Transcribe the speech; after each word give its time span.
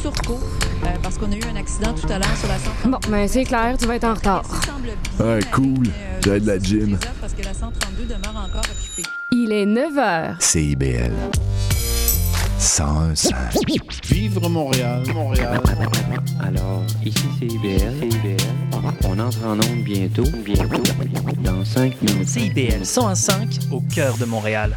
Surco 0.00 0.34
euh, 0.34 0.88
parce 1.02 1.18
qu'on 1.18 1.30
a 1.32 1.36
eu 1.36 1.44
un 1.50 1.56
accident 1.56 1.92
tout 1.94 2.06
à 2.06 2.18
l'heure 2.18 2.36
sur 2.36 2.48
la 2.48 2.58
132. 2.58 2.90
Bon, 2.90 2.98
ben 3.10 3.28
c'est 3.28 3.44
clair, 3.44 3.76
tu 3.78 3.86
vas 3.86 3.96
être 3.96 4.04
en 4.04 4.14
retard. 4.14 4.42
Ouais, 5.18 5.40
cool. 5.52 5.86
J'ai 6.24 6.40
de 6.40 6.46
la 6.46 6.58
gym. 6.58 6.98
Parce 7.20 7.32
que 7.32 7.42
la 7.42 7.54
132 7.54 8.04
demeure 8.04 8.36
encore 8.36 8.62
occupée. 8.62 9.08
Il 9.30 9.52
est 9.52 9.66
9 9.66 9.94
h. 9.94 10.36
CIBL. 10.40 11.12
101.5. 12.58 14.12
Vivre 14.12 14.48
Montréal, 14.48 15.02
Montréal. 15.14 15.60
Alors, 16.40 16.82
ici 17.04 17.24
c'est 17.38 17.46
IBL. 17.46 17.94
CIBL. 18.00 18.36
On 19.04 19.18
entre 19.18 19.44
en 19.44 19.54
onde 19.54 19.84
bientôt. 19.84 20.24
Bientôt. 20.44 20.82
Dans 21.42 21.64
5 21.64 22.02
minutes. 22.02 22.28
CIBL 22.28 22.82
101.5 22.82 23.72
au 23.72 23.80
cœur 23.94 24.16
de 24.18 24.24
Montréal. 24.24 24.76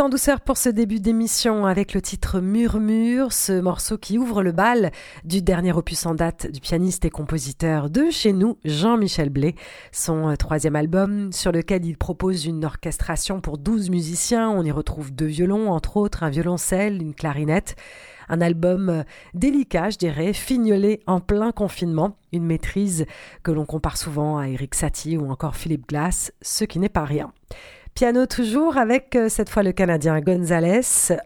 En 0.00 0.08
douceur 0.08 0.40
pour 0.40 0.58
ce 0.58 0.68
début 0.68 1.00
d'émission 1.00 1.66
avec 1.66 1.92
le 1.92 2.00
titre 2.00 2.38
Murmure, 2.38 3.32
ce 3.32 3.60
morceau 3.60 3.98
qui 3.98 4.16
ouvre 4.16 4.44
le 4.44 4.52
bal 4.52 4.92
du 5.24 5.42
dernier 5.42 5.72
opus 5.72 6.06
en 6.06 6.14
date 6.14 6.48
du 6.52 6.60
pianiste 6.60 7.04
et 7.04 7.10
compositeur 7.10 7.90
de 7.90 8.08
chez 8.10 8.32
nous, 8.32 8.58
Jean-Michel 8.64 9.28
Blé, 9.28 9.56
son 9.90 10.28
euh, 10.28 10.36
troisième 10.36 10.76
album 10.76 11.32
sur 11.32 11.50
lequel 11.50 11.84
il 11.84 11.96
propose 11.96 12.44
une 12.44 12.64
orchestration 12.64 13.40
pour 13.40 13.58
12 13.58 13.90
musiciens. 13.90 14.48
On 14.48 14.62
y 14.62 14.70
retrouve 14.70 15.12
deux 15.12 15.26
violons, 15.26 15.72
entre 15.72 15.96
autres 15.96 16.22
un 16.22 16.30
violoncelle, 16.30 17.02
une 17.02 17.14
clarinette. 17.14 17.74
Un 18.28 18.40
album 18.40 18.90
euh, 18.90 19.02
délicat, 19.34 19.90
je 19.90 19.98
dirais, 19.98 20.32
fignolé 20.32 21.00
en 21.06 21.18
plein 21.18 21.50
confinement, 21.50 22.16
une 22.32 22.44
maîtrise 22.44 23.04
que 23.42 23.50
l'on 23.50 23.64
compare 23.64 23.96
souvent 23.96 24.38
à 24.38 24.46
Eric 24.48 24.76
Satie 24.76 25.16
ou 25.16 25.28
encore 25.28 25.56
Philippe 25.56 25.88
Glass, 25.88 26.32
ce 26.40 26.64
qui 26.64 26.78
n'est 26.78 26.88
pas 26.88 27.04
rien. 27.04 27.32
Piano 27.98 28.26
toujours 28.26 28.76
avec 28.76 29.16
euh, 29.16 29.28
cette 29.28 29.50
fois 29.50 29.64
le 29.64 29.72
Canadien 29.72 30.20
Gonzalez. 30.20 30.82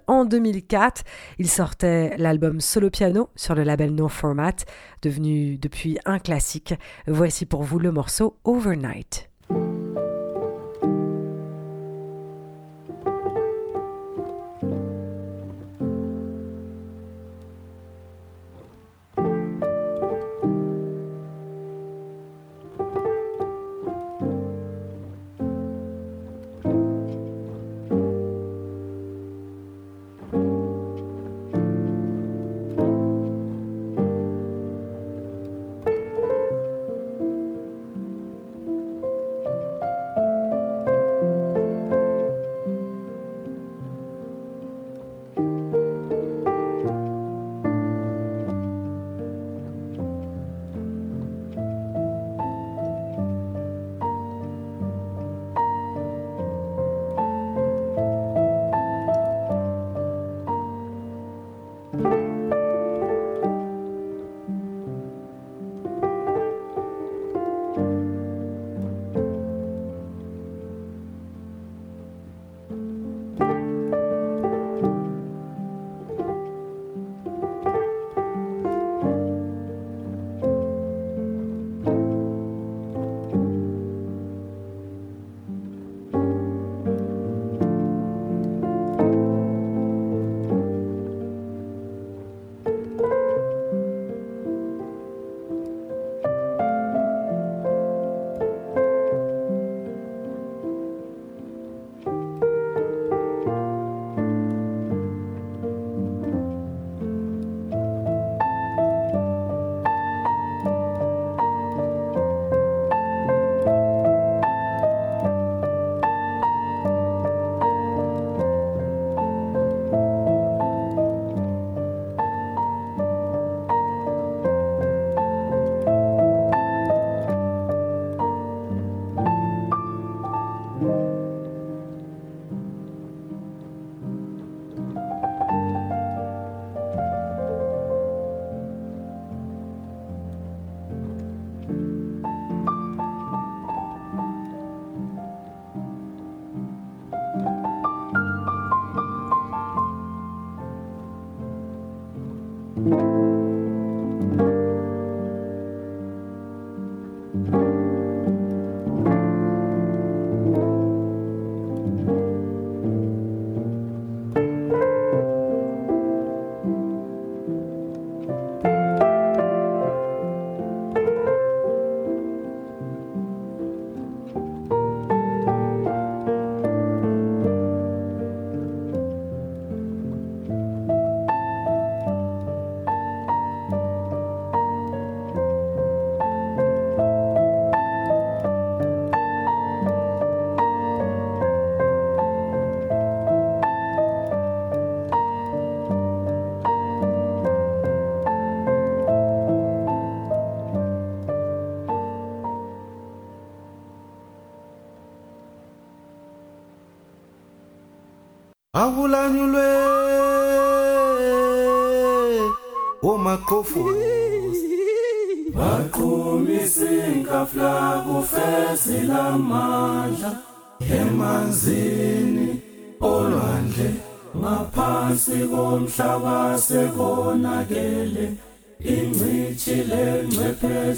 En 0.07 0.25
2004, 0.25 1.03
il 1.39 1.51
sortait 1.51 2.17
l'album 2.17 2.63
Solo 2.63 2.89
Piano 2.89 3.29
sur 3.37 3.55
le 3.55 3.63
label 3.63 3.95
No 3.95 4.09
Format, 4.09 4.57
devenu 5.03 5.59
depuis 5.59 5.99
un 6.07 6.19
classique. 6.19 6.73
Voici 7.07 7.45
pour 7.45 7.63
vous 7.63 7.79
le 7.79 7.93
morceau 7.93 8.39
Overnight. 8.45 9.32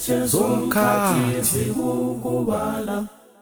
sezomkhathi. 0.05 1.25
Sikukubala 1.51 2.97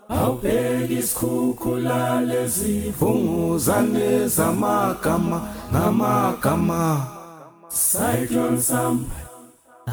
awubheki 0.09 0.95
isikhukhula 1.03 2.01
lezivunguzane 2.21 4.09
zamagama 4.37 5.39
ngamagama 5.73 6.83
cyclone 7.69 8.61
sam 8.69 8.97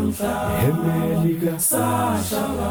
umhlabaemelika 0.00 1.50
oh. 1.50 1.54
australia. 1.54 2.70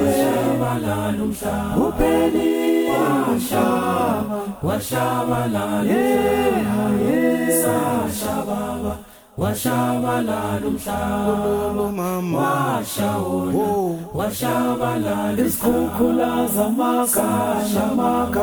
washawalalumhla 0.00 1.54
upheli 1.86 2.48
washawa 2.90 4.24
washawalalumhla 4.62 7.54
sashababa 7.62 8.92
وشعبنا 9.40 10.60
مشاء 10.64 11.26
وعشونا 12.34 13.96
وشعبنا 14.14 15.34
رزقك 15.38 15.98
لا 16.00 16.46
زماك 16.46 17.16
شماك 17.72 18.36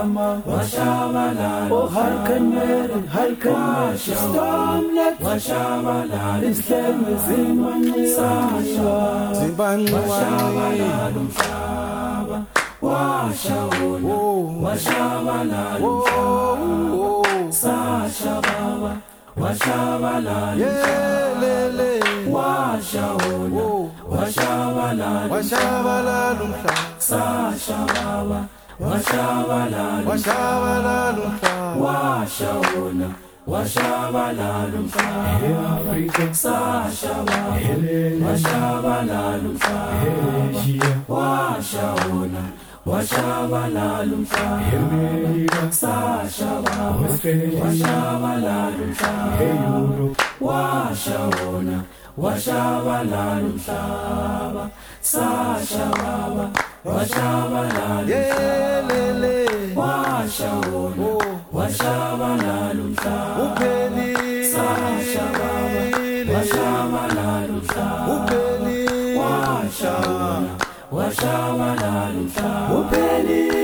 وشعبنا 0.47 1.51
وهر 1.71 2.13
كنر 2.27 2.89
هر 3.13 3.31
كنر 3.43 3.93
استعملك 3.93 5.15
وشعبنا 5.25 6.23
رزقك 6.43 6.95
زمن 7.27 7.83
ساشا 8.17 9.33
زمن 9.33 9.79
وشعبنا 9.93 11.11
مشاء 11.17 12.41
وعشونا 12.81 14.17
وشعبنا 14.63 15.63
ساشا 17.51 18.33
بابا 18.45 18.93
washabalalisa 19.41 20.95
washawula 22.35 23.65
washabalalumhla 25.31 26.73
sashababa 26.97 28.39
washabalalumhla 28.79 30.39
washawula 31.83 33.09
washabalalumhla 33.47 35.07
sashababa 36.43 37.55
washabalalumhla 38.25 39.81
washawula 41.07 42.43
washabalala 42.87 44.13
umhlaba 44.17 44.57
Australia, 47.07 47.59
washabalala 47.63 48.77
umhlaba 48.85 49.43
Europe, 49.43 50.17
washawona 50.47 51.77
washabalala 52.23 53.45
umhlaba 53.51 54.63
sashababa 55.01 56.45
washabalala 56.85 58.09
yelele 58.13 59.35
washawona 59.79 61.03
oh. 61.03 61.23
Washabalala 61.57 62.81
umhlaba 62.87 63.43
upeli 63.43 64.09
sashababa 64.53 65.83
washabalala 66.33 67.53
umhlaba 67.57 67.57
upeli 67.57 67.96
washawala 70.91 72.09
lumhlaba 72.15 72.75
uphelile 72.79 73.63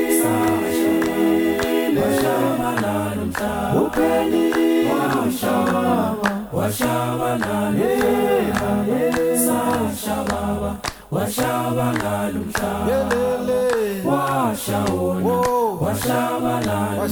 washawala 2.02 3.16
lumhlaba 3.16 3.82
uphelile 3.82 4.90
washawala 4.92 6.16
washabalala 6.54 7.88
sashababa 9.46 10.72
washabalala 11.12 12.40
umhlaba 12.42 12.98
washawona 14.10 15.34
washabalala 15.82 17.10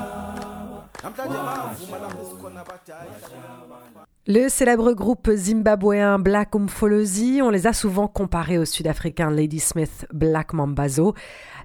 Le 4.28 4.50
célèbre 4.50 4.94
groupe 4.94 5.32
zimbabwéen 5.32 6.20
Black 6.20 6.56
Umfolozi, 6.56 7.42
on 7.42 7.50
les 7.50 7.66
a 7.66 7.74
souvent 7.74 8.08
comparés 8.08 8.60
au 8.60 8.66
sud-africain 8.66 9.32
Ladysmith 9.32 10.06
Black 10.14 10.54
Mambazo. 10.54 11.16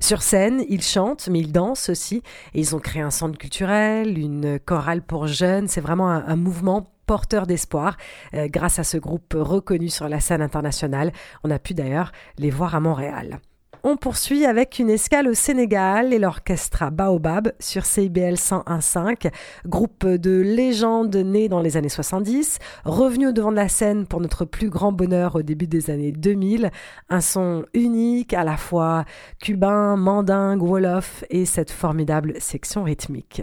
Sur 0.01 0.23
scène, 0.23 0.65
ils 0.69 0.83
chantent, 0.83 1.29
mais 1.29 1.41
ils 1.41 1.53
dansent 1.53 1.91
aussi. 1.91 2.23
Et 2.55 2.61
ils 2.61 2.75
ont 2.75 2.79
créé 2.79 3.03
un 3.03 3.11
centre 3.11 3.37
culturel, 3.37 4.19
une 4.19 4.59
chorale 4.59 5.03
pour 5.03 5.27
jeunes. 5.27 5.69
C'est 5.69 5.83
vraiment 5.83 6.09
un, 6.09 6.37
mouvement 6.37 6.87
porteur 7.05 7.47
d'espoir. 7.47 7.99
Euh, 8.33 8.49
grâce 8.49 8.79
à 8.79 8.85
ce 8.85 8.97
groupe 8.97 9.35
reconnu 9.37 9.91
sur 9.91 10.09
la 10.09 10.21
scène 10.21 10.41
internationale, 10.41 11.13
on 11.45 11.51
a 11.51 11.59
pu 11.59 11.75
d'ailleurs 11.75 12.11
les 12.39 12.51
voir 12.51 12.75
à 12.75 12.81
Montréal. 12.81 13.41
On 13.89 13.97
poursuit 13.97 14.45
avec 14.45 14.81
une 14.81 14.91
escale 14.91 15.29
au 15.29 15.35
Sénégal 15.35 16.13
et 16.13 16.19
l'orchestre 16.19 16.91
Baobab 16.91 17.53
sur 17.61 17.87
CIBL 17.87 18.35
101.5, 18.35 19.31
groupe 19.65 20.05
de 20.05 20.41
légendes 20.41 21.15
né 21.15 21.49
dans 21.49 21.61
les 21.61 21.77
années 21.77 21.89
70, 21.89 22.59
revenu 22.85 23.29
au 23.29 23.33
devant 23.33 23.53
de 23.53 23.57
la 23.57 23.69
scène 23.69 24.05
pour 24.05 24.21
notre 24.21 24.45
plus 24.45 24.71
grand 24.71 24.91
bonheur 24.91 25.37
au 25.37 25.43
début 25.43 25.69
des 25.69 25.89
années 25.89 26.11
2000, 26.11 26.73
un 27.11 27.21
son 27.21 27.65
unique 27.75 28.35
à 28.35 28.43
la 28.43 28.57
fois 28.57 29.05
cubain, 29.41 29.95
mandingue, 29.95 30.65
wolof 30.65 31.23
et 31.31 31.45
cette 31.45 31.71
formidable 31.71 32.35
section 32.41 32.83
rythmique. 32.83 33.43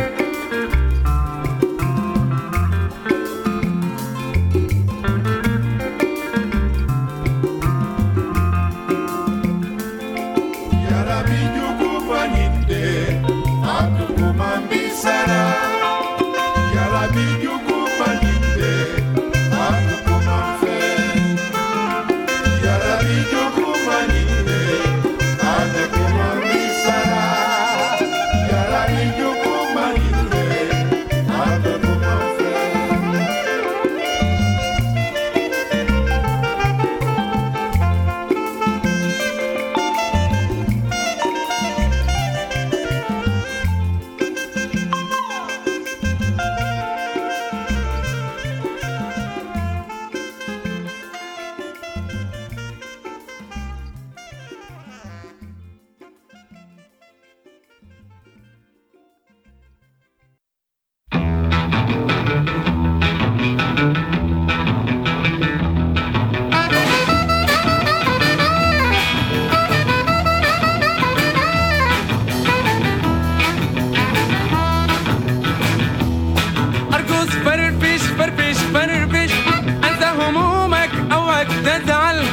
أوعك 81.41 81.81
تزعل 81.83 82.23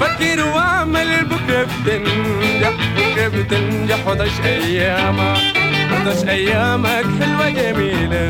فكر 0.00 0.44
واعمل 0.44 1.24
بكرة 1.24 1.66
بتنجح 1.84 2.72
بكرة 2.96 3.28
بتنجح 3.28 4.06
وضعش 4.06 4.40
أيامك 4.44 5.38
وضعش 5.92 6.28
أيامك 6.28 7.04
حلوة 7.20 7.50
جميلة. 7.50 8.28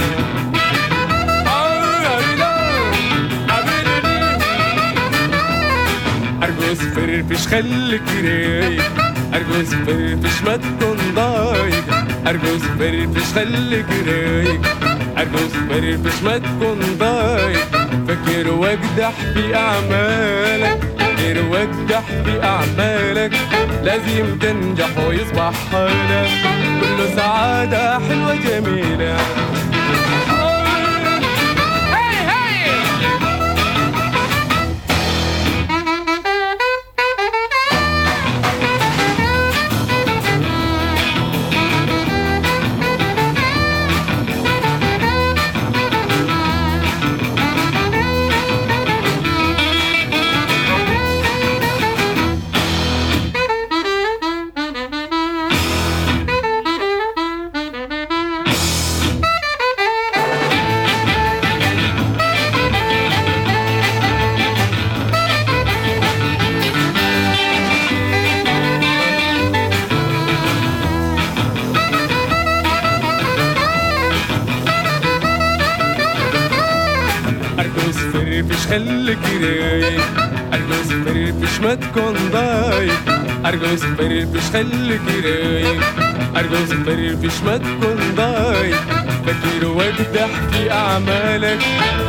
أرجوز 6.43 6.79
فرفش 6.79 7.47
خليك 7.47 8.03
رايق 8.25 8.93
أرجوز 9.35 9.75
فرفش 9.75 10.43
ما 10.43 10.57
تكون 10.57 10.99
ضايق 11.15 11.85
أرجوز 12.27 12.63
فرفش 12.79 13.33
خليك 13.35 13.87
رايق 14.07 14.61
أرجوز 15.19 15.53
فرفش 15.69 16.23
ما 16.23 16.39
تكون 16.39 16.79
ضايق. 16.99 17.78
فكر 18.09 18.51
واجدح 18.51 19.11
في 19.35 19.57
أعمالك 19.57 20.79
فكر 20.99 21.45
واجدح 21.51 22.03
في 22.25 22.45
أعمالك. 22.45 23.33
لازم 23.83 24.39
تنجح 24.39 24.99
ويصبح 25.09 25.53
حالك. 25.73 26.31
كله 26.81 27.17
سعادة 27.17 27.99
حلوة 27.99 28.35
جميلة. 28.35 29.17
خليك 84.53 85.01
رايق. 85.25 85.81
ارجع 86.37 86.65
صغير 86.85 87.17
فيش 87.17 87.43
ما 87.47 87.57
تكون 87.57 87.99
ضاي 88.17 88.73
فكر 89.27 89.67
وابدح 89.67 90.29
في 90.53 90.71
أعمالك 90.73 91.59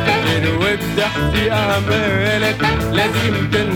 فكر 0.06 0.58
وابدح 0.58 1.12
في 1.32 1.52
أعمالك. 1.52 2.56
لازم 2.92 3.50
تنسى 3.52 3.69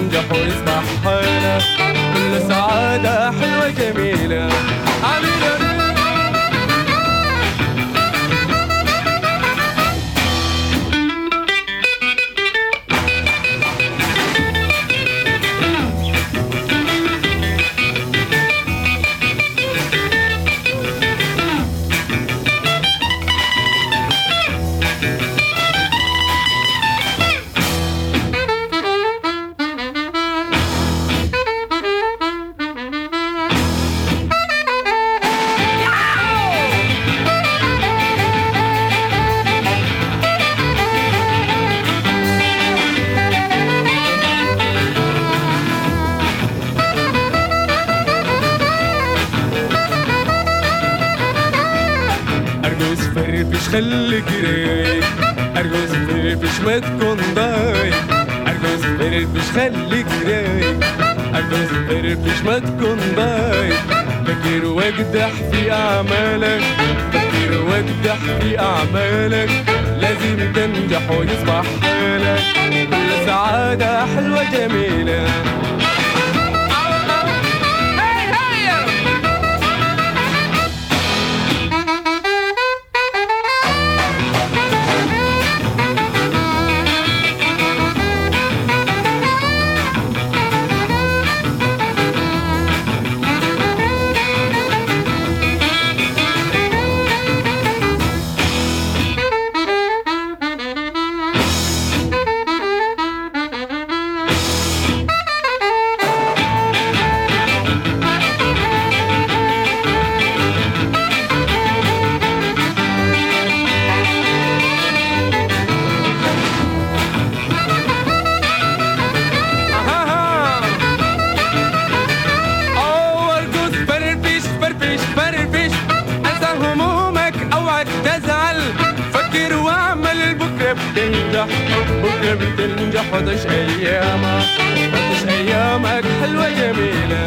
تنجح 131.47 131.91
بكرة 132.03 132.35
بتنجح 132.35 133.13
وتش 133.15 133.47
أيامك 133.47 134.47
وتش 134.93 135.29
أيامك 135.29 136.05
حلوة 136.23 136.49
جميلة. 136.51 137.27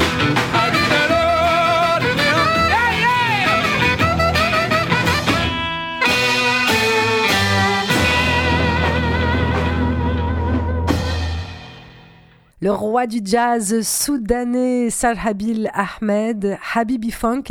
Le 12.68 12.74
roi 12.74 13.08
du 13.08 13.22
jazz 13.24 13.82
soudanais 13.82 14.90
Salhabil 14.90 15.72
Ahmed, 15.74 16.58
Habibi 16.76 17.12
Funk, 17.12 17.44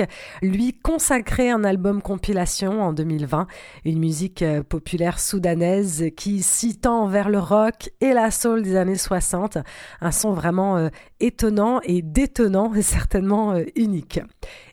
lui 0.42 0.74
consacrait 0.74 1.48
un 1.48 1.64
album 1.64 2.02
compilation 2.02 2.82
en 2.82 2.92
2020, 2.92 3.46
une 3.86 3.98
musique 3.98 4.42
euh, 4.42 4.62
populaire 4.62 5.18
soudanaise 5.18 6.10
qui 6.18 6.42
s'y 6.42 6.76
tend 6.78 7.06
vers 7.06 7.30
le 7.30 7.38
rock 7.38 7.88
et 8.02 8.12
la 8.12 8.30
soul 8.30 8.62
des 8.62 8.76
années 8.76 8.98
60, 8.98 9.56
un 10.02 10.10
son 10.10 10.34
vraiment 10.34 10.76
euh, 10.76 10.88
étonnant 11.18 11.80
et 11.84 12.02
détonnant 12.02 12.74
et 12.74 12.82
certainement 12.82 13.52
euh, 13.52 13.64
unique. 13.74 14.20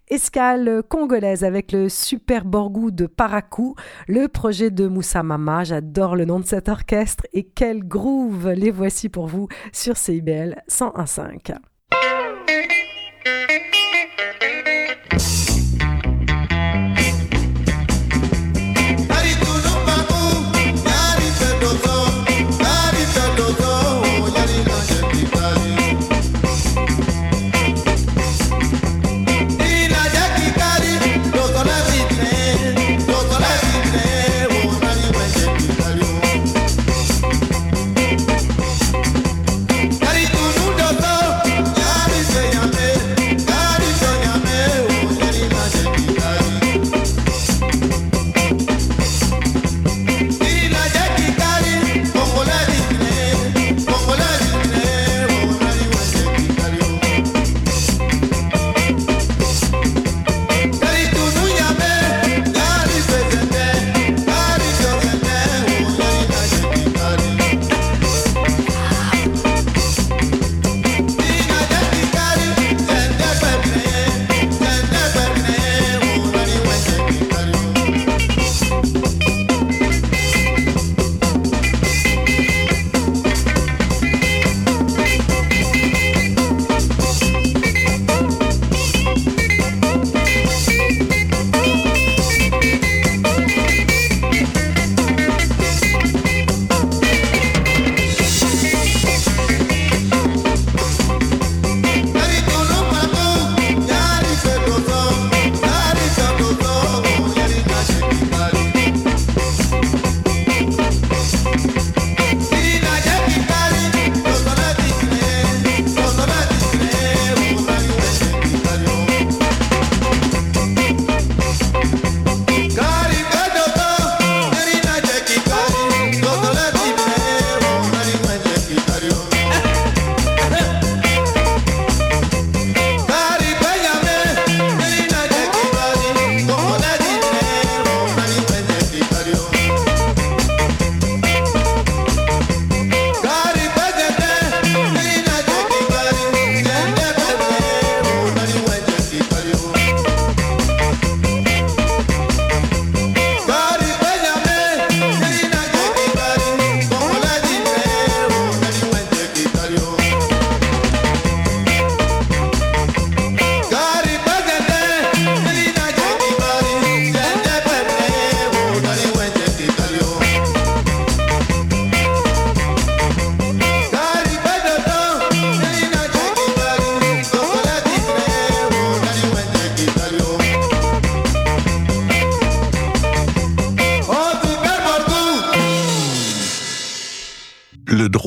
Escale 0.09 0.83
congolaise 0.89 1.43
avec 1.43 1.71
le 1.71 1.89
super 1.89 2.45
borgou 2.45 2.91
de 2.91 3.05
Parakou, 3.05 3.75
le 4.07 4.27
projet 4.27 4.69
de 4.69 4.87
Moussa 4.87 5.23
Mama. 5.23 5.63
J'adore 5.63 6.15
le 6.15 6.25
nom 6.25 6.39
de 6.39 6.45
cet 6.45 6.69
orchestre 6.69 7.25
et 7.33 7.43
quel 7.43 7.83
groove 7.83 8.49
les 8.51 8.71
voici 8.71 9.09
pour 9.09 9.27
vous 9.27 9.47
sur 9.71 9.97
CIBL 9.97 10.61
101.5. 10.69 11.55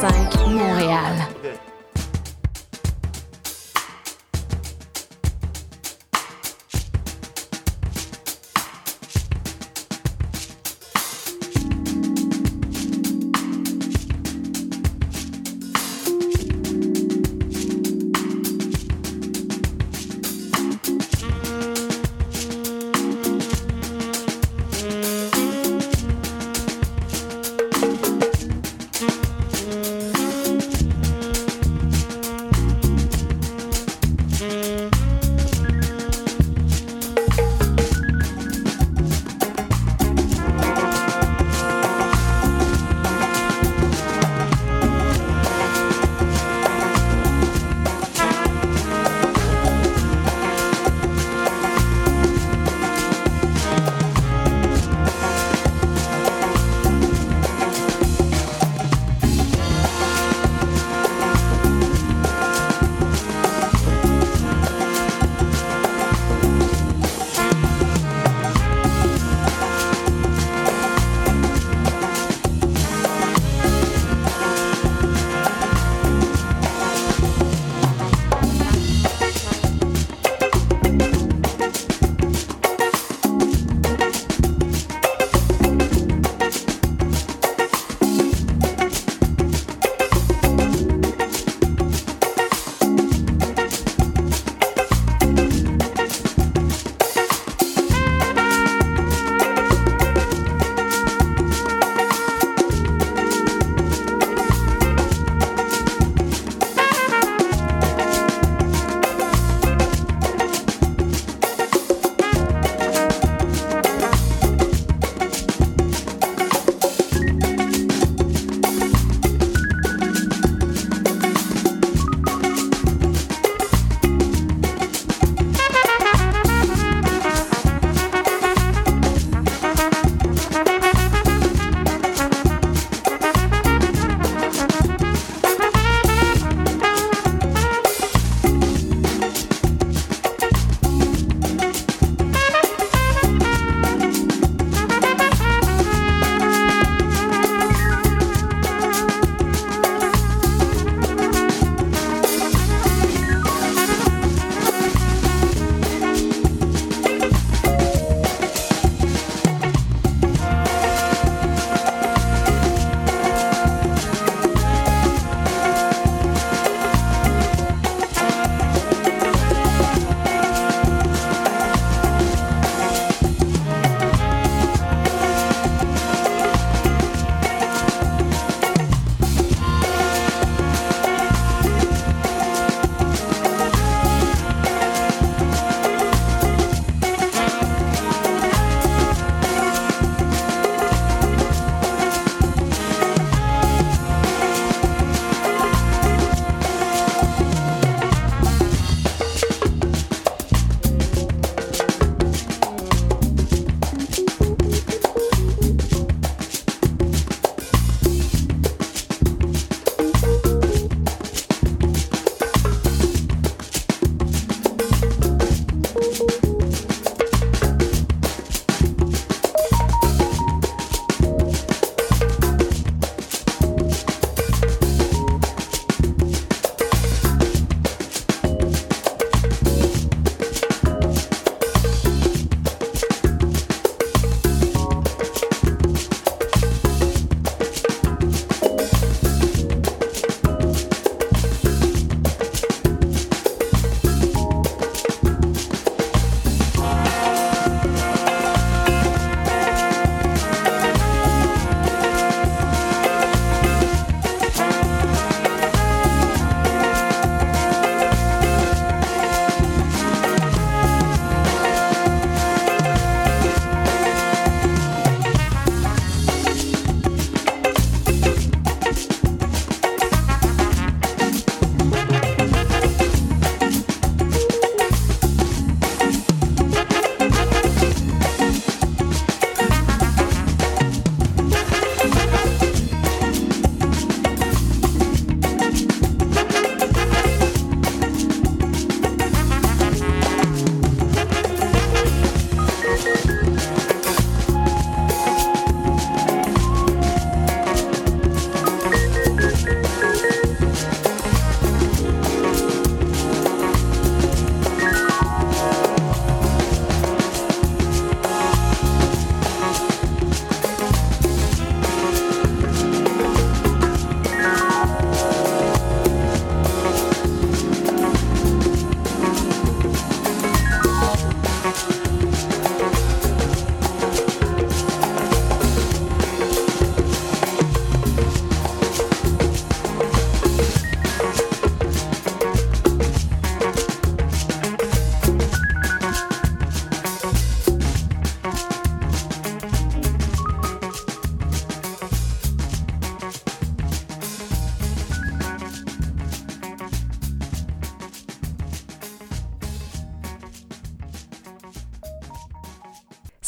CIBL 0.00 0.06
101.5 0.08 0.54
Montréal. 0.54 1.69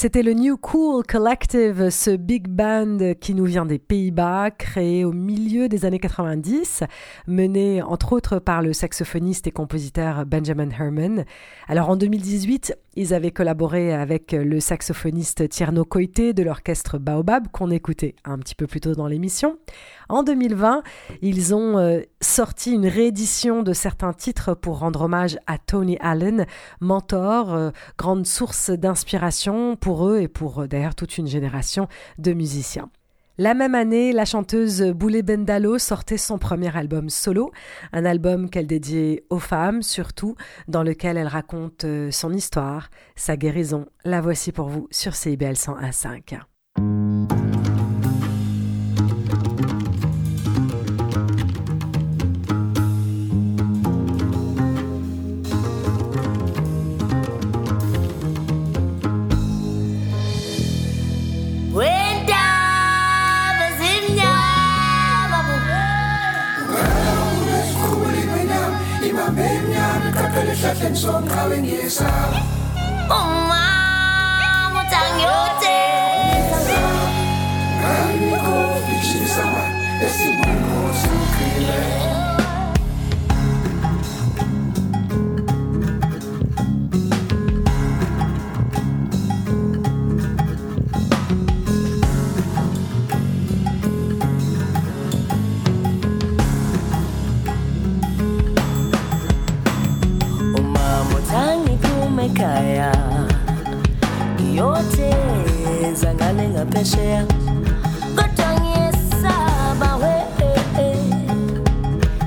C'était 0.03 0.25
le 0.25 0.33
New 0.33 0.57
Cool 0.57 1.05
Collective, 1.05 1.91
ce 1.91 2.11
big 2.11 2.49
band 2.49 3.15
qui 3.21 3.35
nous 3.35 3.45
vient 3.45 3.65
des 3.65 3.79
Pays-Bas, 3.79 4.51
créé 4.51 5.05
au 5.05 5.13
milieu 5.13 5.69
des 5.69 5.85
années 5.85 6.01
90, 6.01 6.83
mené 7.29 7.83
entre 7.83 8.13
autres 8.13 8.41
par 8.41 8.63
le 8.63 8.73
saxophoniste 8.73 9.47
et 9.47 9.53
compositeur 9.53 10.27
Benjamin 10.27 10.71
Herman. 10.71 11.25
Alors 11.69 11.89
en 11.89 11.95
2018, 11.95 12.77
ils 12.95 13.15
avaient 13.15 13.31
collaboré 13.31 13.93
avec 13.93 14.33
le 14.33 14.61
saxophoniste 14.61 15.49
Tierno 15.49 15.85
Coité 15.85 16.33
de 16.33 16.43
l'orchestre 16.43 16.99
Baobab 16.99 17.49
qu'on 17.49 17.71
écoutait 17.71 18.15
un 18.25 18.39
petit 18.39 18.55
peu 18.55 18.67
plus 18.67 18.81
tôt 18.81 18.95
dans 18.95 19.07
l'émission. 19.07 19.59
En 20.09 20.23
2020, 20.23 20.83
ils 21.23 21.55
ont 21.55 21.79
euh, 21.79 22.01
sorti 22.21 22.73
une 22.73 22.87
réédition 22.87 23.63
de 23.63 23.73
certains 23.73 24.13
titres 24.13 24.55
pour 24.55 24.79
rendre 24.81 25.03
hommage 25.03 25.39
à 25.47 25.59
Tony 25.59 25.97
Allen, 26.01 26.47
mentor, 26.81 27.55
euh, 27.55 27.71
grande 27.97 28.27
source 28.27 28.71
d'inspiration 28.71 29.77
pour 29.77 30.07
eux 30.09 30.21
et 30.21 30.29
pour 30.29 30.61
euh, 30.61 30.67
d'ailleurs 30.67 30.95
toute 30.95 31.19
une 31.19 31.27
génération 31.27 31.89
de 32.19 32.33
musiciens. 32.33 32.91
La 33.39 33.55
même 33.55 33.75
année, 33.75 34.13
la 34.13 34.27
chanteuse 34.27 34.83
Boulé 34.83 35.23
Bendalo 35.23 35.79
sortait 35.79 36.19
son 36.19 36.37
premier 36.37 36.77
album 36.77 37.09
solo, 37.09 37.51
un 37.93 38.05
album 38.05 38.51
qu'elle 38.51 38.67
dédiait 38.67 39.25
aux 39.31 39.39
femmes 39.39 39.83
surtout, 39.83 40.37
dans 40.69 40.83
lequel 40.83 41.17
elle 41.17 41.29
raconte 41.29 41.87
son 42.11 42.33
histoire, 42.35 42.91
sa 43.17 43.39
guérison. 43.39 43.87
La 44.05 44.21
voici 44.21 44.53
pour 44.53 44.69
vous 44.69 44.87
sur 44.91 45.15
CIBL 45.15 45.55
101.5. 45.55 46.52
attention, 70.73 71.27
hawing 71.29 71.65
yes, 71.65 72.01
ah. 72.01 72.33
엄마, 73.11 74.71
못장요제 74.73 75.82
ekhaya. 102.33 102.93
Yote 104.57 105.11
zangale 105.95 106.49
ngaphesheya. 106.49 107.27
Kodwa 108.17 108.49
ngiyesaba 108.61 109.91
we 110.03 110.15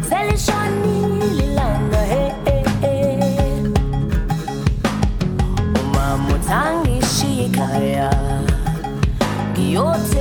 selishonile 0.09 1.43
ilanga 1.45 2.01
he 2.11 2.23
umama 5.83 6.27
uthangishiya 6.35 7.45
ekhaya 7.45 8.09
ngiyote 9.51 10.14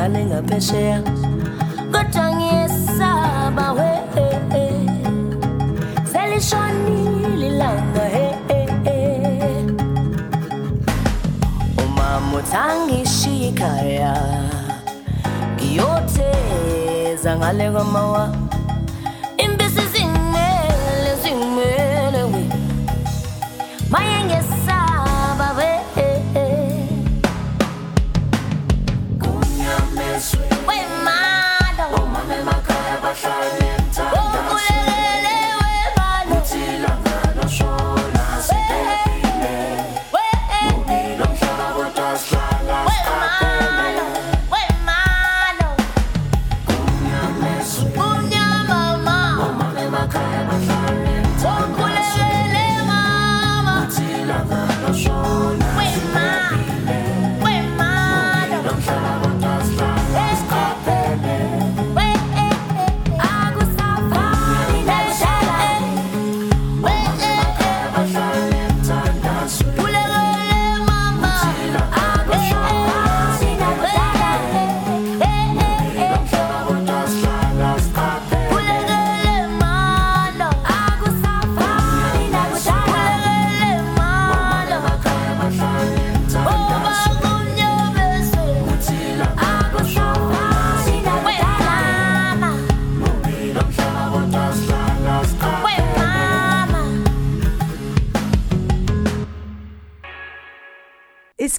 zangale 0.00 0.24
ngaphesheya 0.26 1.02
kodwa 1.92 2.24
ngiyesaba 2.36 3.66
we 3.76 3.90
selishonile 6.12 7.46
ilanga 7.46 8.04
he 8.14 8.26
umama 11.84 12.36
uthangishiya 12.38 13.48
ekhaya 13.48 14.14
ngiyote 15.54 16.28
zangale 17.22 17.70
kwamawa 17.70 18.39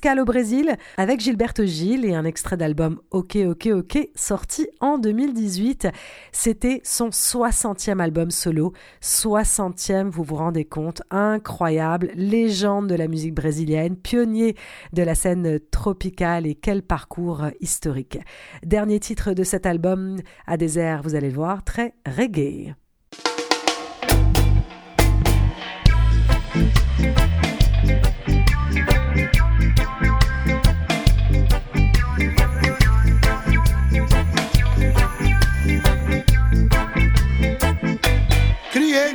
au 0.10 0.26
Brésil 0.26 0.76
avec 0.98 1.20
Gilberto 1.20 1.64
Gil 1.64 2.06
et 2.06 2.16
un 2.16 2.26
extrait 2.26 2.58
d'album 2.58 3.00
Ok 3.12 3.38
Ok 3.48 3.70
Ok 3.72 4.10
sorti 4.16 4.68
en 4.80 4.98
2018. 4.98 5.88
C'était 6.32 6.82
son 6.84 7.10
60e 7.10 8.00
album 8.00 8.32
solo. 8.32 8.74
60e, 9.04 10.10
vous 10.10 10.24
vous 10.24 10.36
rendez 10.36 10.66
compte, 10.66 11.04
incroyable, 11.12 12.10
légende 12.16 12.88
de 12.88 12.96
la 12.96 13.08
musique 13.08 13.36
brésilienne, 13.36 13.96
pionnier 13.96 14.56
de 14.92 15.04
la 15.04 15.14
scène 15.14 15.60
tropicale 15.70 16.48
et 16.48 16.56
quel 16.56 16.82
parcours 16.82 17.46
historique. 17.60 18.18
Dernier 18.64 19.00
titre 19.00 19.34
de 19.34 19.44
cet 19.44 19.68
album, 19.68 20.18
à 20.48 20.58
des 20.58 20.80
airs, 20.80 21.04
vous 21.04 21.14
allez 21.14 21.30
le 21.30 21.36
voir, 21.36 21.64
très 21.64 21.94
reggae. 22.08 22.74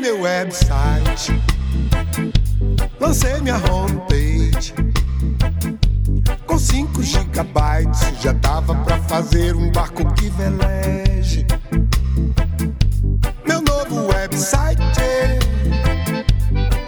Meu 0.06 0.20
website, 0.20 1.32
lancei 3.00 3.40
minha 3.40 3.56
homepage. 3.56 4.72
Com 6.46 6.56
5 6.56 7.02
gigabytes 7.02 8.22
já 8.22 8.30
dava 8.30 8.72
pra 8.84 8.98
fazer 9.00 9.56
um 9.56 9.68
barco 9.72 10.04
que 10.14 10.30
veleje. 10.30 11.44
Meu 13.44 13.60
novo 13.62 14.06
website, 14.12 14.80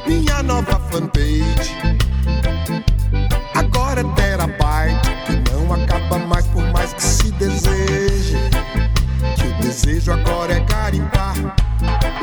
minha 0.07 0.41
nova 0.45 0.79
fanpage. 0.89 1.75
Agora 3.53 4.01
é 4.01 4.15
terabyte 4.15 5.11
que 5.27 5.53
não 5.53 5.75
acaba 5.75 6.19
mais 6.21 6.47
por 6.47 6.63
mais 6.73 6.93
que 6.93 7.03
se 7.03 7.33
deseje. 7.33 8.39
Que 9.35 9.49
o 9.49 9.61
desejo 9.61 10.13
agora 10.13 10.55
é 10.55 10.61
garimpar 10.61 11.35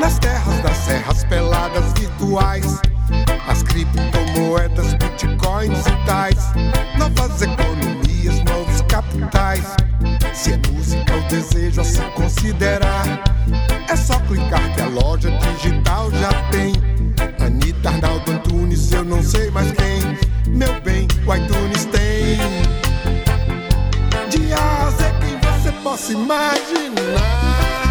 nas 0.00 0.18
terras 0.18 0.45
serras 0.86 1.24
peladas 1.24 1.92
virtuais. 1.98 2.80
As 3.48 3.62
criptomoedas, 3.64 4.94
bitcoins 4.94 5.84
e 5.84 6.06
tais. 6.06 6.52
Novas 6.96 7.42
economias, 7.42 8.42
novos 8.44 8.80
capitais. 8.82 9.64
Se 10.32 10.52
é 10.52 10.60
música 10.70 11.16
o 11.16 11.22
desejo 11.28 11.80
a 11.80 11.84
se 11.84 12.00
considerar, 12.14 13.24
é 13.88 13.96
só 13.96 14.18
clicar 14.20 14.72
que 14.74 14.80
a 14.80 14.86
loja 14.86 15.28
digital 15.30 16.08
já 16.12 16.30
tem. 16.50 16.72
Anitta, 17.44 17.88
Arnaldo 17.88 18.30
Antunes, 18.30 18.92
eu 18.92 19.04
não 19.04 19.22
sei 19.22 19.50
mais 19.50 19.72
quem. 19.72 20.54
Meu 20.54 20.80
bem, 20.82 21.08
o 21.26 21.34
iTunes 21.34 21.84
tem. 21.86 22.38
De 24.30 24.52
A 24.52 24.92
quem 25.20 25.36
você 25.40 25.72
possa 25.82 26.12
imaginar. 26.12 27.85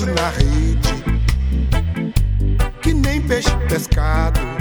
Preso 0.00 0.06
na 0.06 0.30
rede, 0.30 1.04
que 2.82 2.94
nem 2.94 3.20
peixe 3.20 3.54
pescado. 3.68 4.59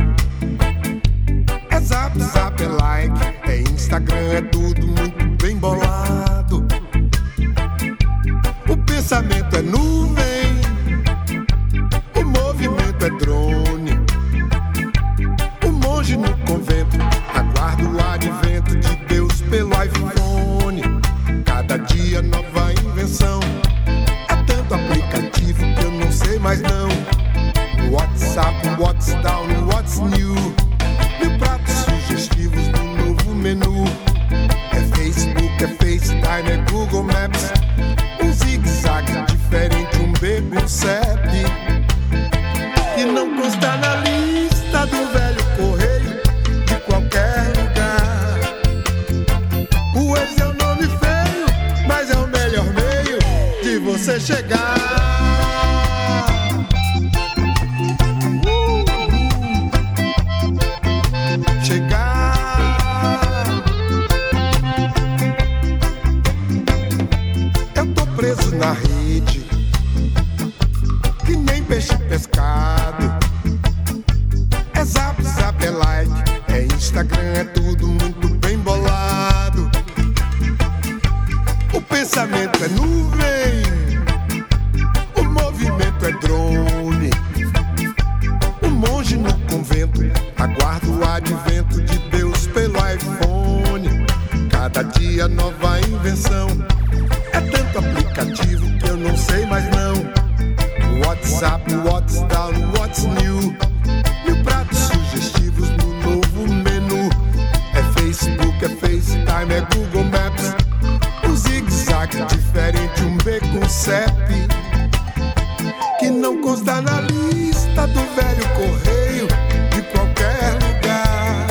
Que 116.00 116.10
não 116.10 116.42
consta 116.42 116.82
na 116.82 117.00
lista 117.00 117.88
do 117.88 118.02
velho 118.14 118.50
correio 118.58 119.28
de 119.74 119.82
qualquer 119.94 120.54
lugar. 120.56 121.48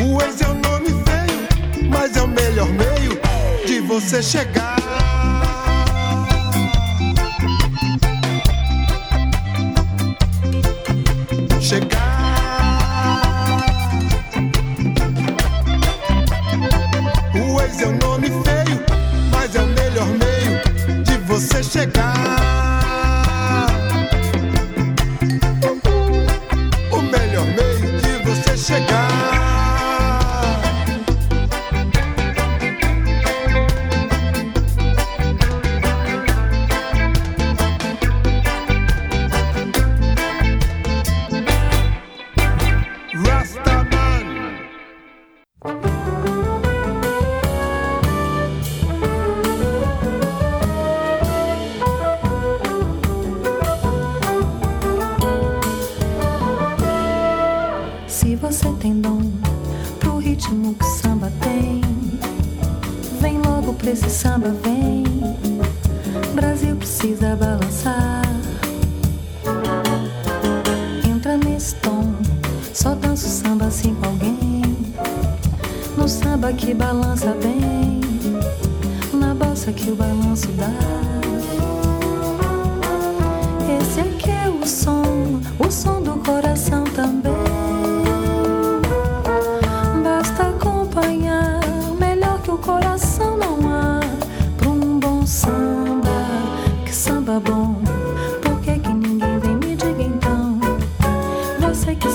O 0.00 0.22
ex 0.22 0.40
é 0.40 0.48
um 0.48 0.54
nome 0.54 0.90
feio, 1.04 1.88
mas 1.90 2.16
é 2.16 2.22
o 2.22 2.28
melhor 2.28 2.68
meio 2.68 3.20
de 3.66 3.80
você. 3.80 4.22
Chegar. 4.22 4.77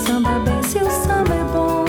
samba 0.05 0.39
bem, 0.39 0.61
se 0.63 0.77
o 0.79 0.89
samba 0.89 1.33
é 1.33 1.43
bom. 1.53 1.82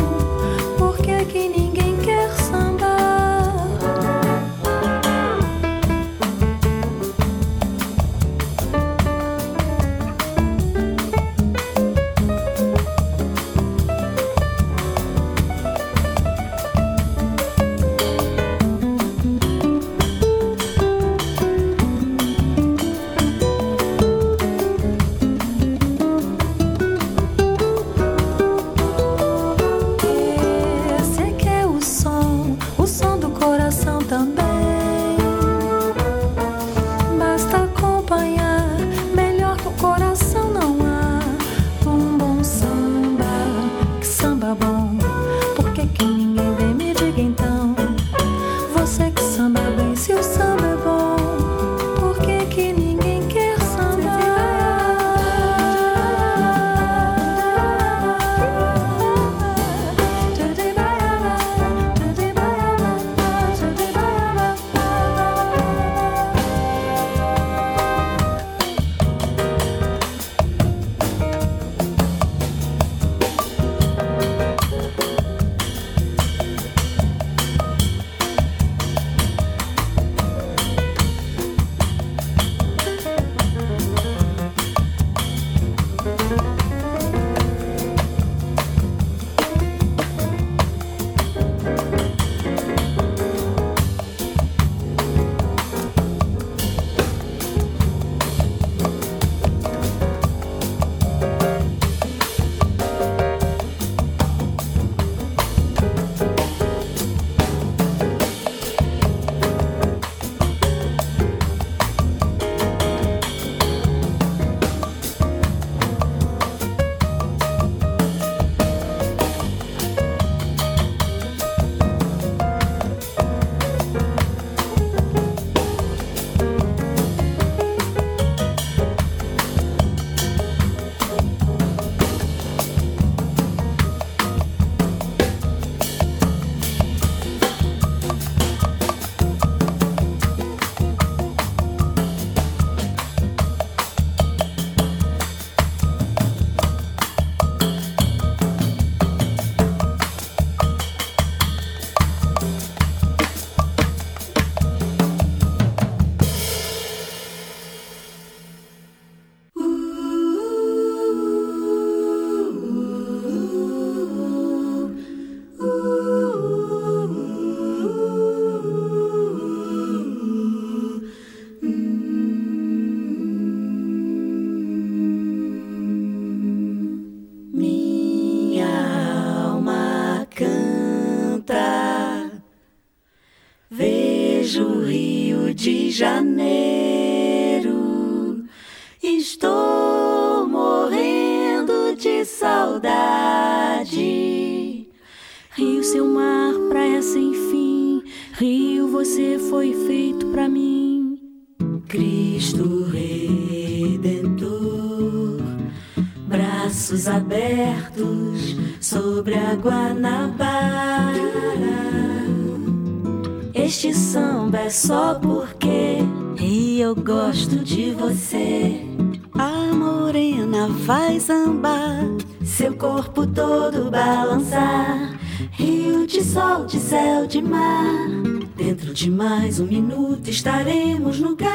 corpo 223.14 223.26
todo 223.28 223.90
balançar. 223.90 225.14
Rio 225.52 226.06
de 226.06 226.22
sol, 226.22 226.66
de 226.66 226.78
céu, 226.78 227.26
de 227.26 227.40
mar. 227.40 228.08
Dentro 228.56 228.92
de 228.92 229.10
mais 229.10 229.60
um 229.60 229.66
minuto 229.66 230.28
estaremos 230.28 231.20
no 231.20 231.36
Galeão. 231.36 231.54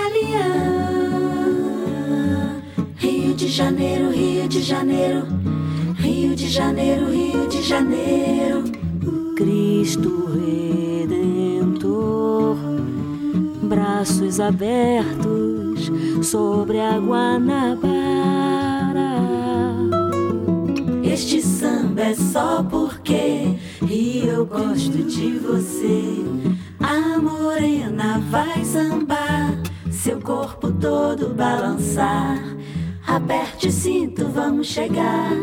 Rio 2.96 3.34
de 3.34 3.48
Janeiro, 3.50 4.10
Rio 4.12 4.48
de 4.48 4.62
Janeiro. 4.62 5.28
Rio 5.98 6.34
de 6.36 6.48
Janeiro, 6.50 7.12
Rio 7.12 7.48
de 7.50 7.62
Janeiro. 7.62 8.64
Cristo 9.36 10.30
Redentor, 11.08 12.58
braços 13.64 14.40
abertos 14.40 15.92
sobre 16.22 16.80
a 16.80 16.98
Guanabara 17.00 18.00
este 21.22 21.42
samba 21.42 22.02
é 22.02 22.16
só 22.16 22.64
porque 22.64 23.54
e 23.90 24.24
eu 24.26 24.46
gosto 24.46 25.04
de 25.04 25.38
você. 25.38 26.24
A 26.80 27.20
morena 27.20 28.24
vai 28.32 28.64
sambar, 28.64 29.62
seu 29.92 30.22
corpo 30.22 30.72
todo 30.72 31.34
balançar. 31.36 32.42
Aperte 33.06 33.68
o 33.68 33.72
cinto, 33.72 34.30
vamos 34.30 34.68
chegar. 34.68 35.34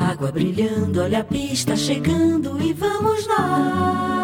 Água 0.00 0.32
brilhando, 0.32 1.00
olha 1.00 1.20
a 1.20 1.24
pista 1.24 1.76
chegando 1.76 2.60
e 2.60 2.72
vamos 2.72 3.24
nós. 3.28 4.23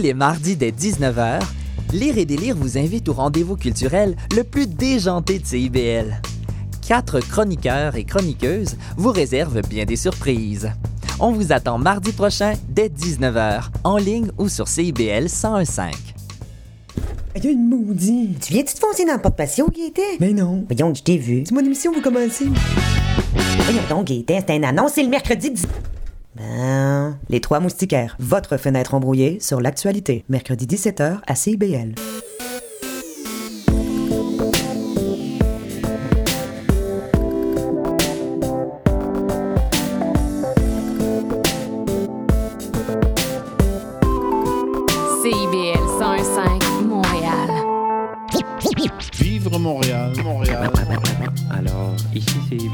Les 0.00 0.14
mardis 0.14 0.56
dès 0.56 0.70
19h, 0.70 1.40
Lire 1.92 2.18
et 2.18 2.24
délire 2.24 2.54
vous 2.56 2.78
invite 2.78 3.08
au 3.08 3.12
rendez-vous 3.12 3.56
culturel 3.56 4.16
le 4.36 4.44
plus 4.44 4.68
déjanté 4.68 5.40
de 5.40 5.46
CIBL. 5.46 6.22
Quatre 6.86 7.18
chroniqueurs 7.18 7.96
et 7.96 8.04
chroniqueuses 8.04 8.76
vous 8.96 9.10
réservent 9.10 9.62
bien 9.62 9.84
des 9.84 9.96
surprises. 9.96 10.70
On 11.18 11.32
vous 11.32 11.52
attend 11.52 11.78
mardi 11.78 12.12
prochain 12.12 12.52
dès 12.68 12.88
19h, 12.88 13.70
en 13.82 13.96
ligne 13.96 14.30
ou 14.38 14.48
sur 14.48 14.68
CIBL 14.68 15.24
1015. 15.24 15.94
Il 17.34 17.44
y 17.44 17.48
a 17.48 17.50
une 17.50 17.68
maudite. 17.68 18.40
Tu 18.40 18.52
viens-tu 18.52 18.74
te 18.74 18.78
foncer 18.78 19.04
dans 19.04 19.14
le 19.14 19.20
porte-patio, 19.20 19.68
Gaëtan? 19.68 20.18
Mais 20.20 20.32
non. 20.32 20.64
Voyons, 20.68 20.94
je 20.94 21.02
t'ai 21.02 21.16
vu. 21.16 21.42
C'est 21.44 21.54
mon 21.54 21.64
émission, 21.64 21.92
vous 21.92 22.00
commencez. 22.00 22.46
Voyons 23.34 23.82
donc, 23.88 24.06
Gaëtan, 24.06 24.44
c'est 24.46 24.56
une 24.56 24.64
annonce, 24.64 24.92
c'est 24.94 25.02
le 25.02 25.08
mercredi 25.08 25.50
10... 25.50 25.66
Ben, 26.36 27.18
les 27.28 27.40
trois 27.40 27.60
moustiquaires, 27.60 28.16
votre 28.20 28.56
fenêtre 28.56 28.94
embrouillée 28.94 29.40
sur 29.40 29.60
l'actualité, 29.60 30.24
mercredi 30.28 30.66
17h 30.66 31.18
à 31.26 31.34
CIBL. 31.34 31.94